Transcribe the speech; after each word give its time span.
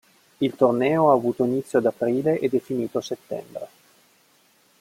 Il 0.39 0.55
torneo 0.55 1.11
ha 1.11 1.13
avuto 1.13 1.43
inizio 1.43 1.77
ad 1.77 1.85
aprile 1.85 2.39
ed 2.39 2.55
è 2.55 2.59
finito 2.59 2.97
a 2.97 3.01
settembre. 3.03 3.67